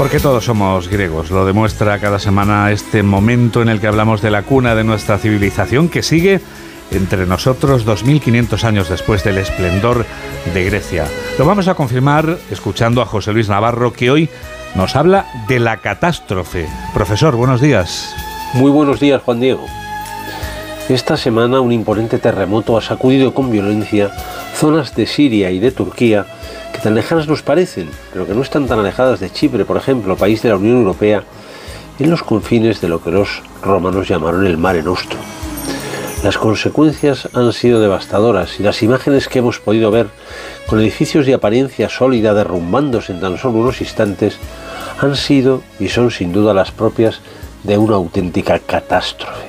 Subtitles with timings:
[0.00, 4.30] Porque todos somos griegos, lo demuestra cada semana este momento en el que hablamos de
[4.30, 6.40] la cuna de nuestra civilización que sigue
[6.90, 10.06] entre nosotros 2500 años después del esplendor
[10.54, 11.04] de Grecia.
[11.38, 14.30] Lo vamos a confirmar escuchando a José Luis Navarro que hoy
[14.74, 16.66] nos habla de la catástrofe.
[16.94, 18.16] Profesor, buenos días.
[18.54, 19.66] Muy buenos días, Juan Diego.
[20.88, 24.10] Esta semana un imponente terremoto ha sacudido con violencia
[24.54, 26.24] zonas de Siria y de Turquía
[26.82, 30.42] tan lejanas nos parecen, pero que no están tan alejadas de Chipre, por ejemplo, país
[30.42, 31.24] de la Unión Europea,
[31.98, 35.20] en los confines de lo que los romanos llamaron el Mare Nostrum.
[36.24, 40.08] Las consecuencias han sido devastadoras y las imágenes que hemos podido ver,
[40.66, 44.38] con edificios de apariencia sólida derrumbándose en tan solo unos instantes,
[45.00, 47.20] han sido y son sin duda las propias
[47.62, 49.46] de una auténtica catástrofe.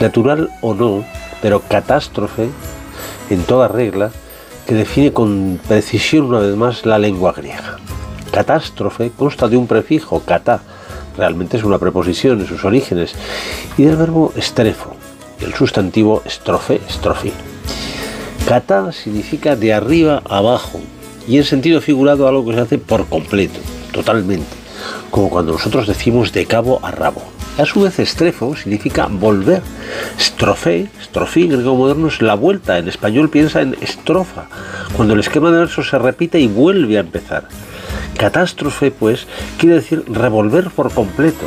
[0.00, 1.04] Natural o no,
[1.40, 2.48] pero catástrofe
[3.30, 4.10] en toda regla
[4.66, 7.78] que define con precisión una vez más la lengua griega.
[8.30, 10.62] Catástrofe consta de un prefijo, kata,
[11.16, 13.14] realmente es una preposición en sus orígenes,
[13.76, 14.96] y del verbo estrefo,
[15.40, 17.32] el sustantivo estrofe, estrofi.
[18.46, 20.80] Kata significa de arriba a abajo,
[21.28, 23.60] y en sentido figurado algo que se hace por completo,
[23.92, 24.56] totalmente,
[25.10, 27.22] como cuando nosotros decimos de cabo a rabo.
[27.58, 29.60] A su vez, estrefo significa volver.
[30.18, 32.78] Estrofe, estrofí, griego moderno es la vuelta.
[32.78, 34.46] En español piensa en estrofa,
[34.96, 37.48] cuando el esquema de verso se repite y vuelve a empezar.
[38.16, 39.26] Catástrofe, pues,
[39.58, 41.46] quiere decir revolver por completo.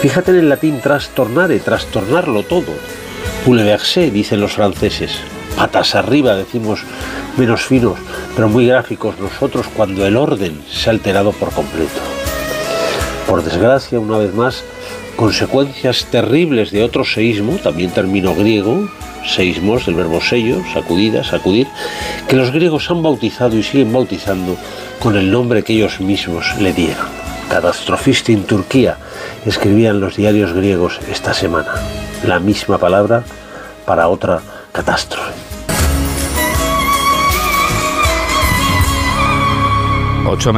[0.00, 2.74] Fíjate en el latín trastornare, trastornarlo todo.
[3.46, 5.12] Bouleverser, dicen los franceses.
[5.56, 6.80] Patas arriba, decimos
[7.36, 7.98] menos finos,
[8.34, 12.00] pero muy gráficos nosotros cuando el orden se ha alterado por completo.
[13.28, 14.64] Por desgracia, una vez más,
[15.18, 18.88] consecuencias terribles de otro seísmo, también término griego,
[19.26, 21.66] seísmos, del verbo sello, sacudida, sacudir,
[22.28, 24.56] que los griegos han bautizado y siguen bautizando
[25.00, 27.04] con el nombre que ellos mismos le dieron.
[27.50, 28.96] Catastrofista en Turquía,
[29.44, 31.74] escribían los diarios griegos esta semana.
[32.24, 33.24] La misma palabra
[33.86, 34.40] para otra
[34.70, 35.32] catástrofe.
[40.28, 40.52] Ocho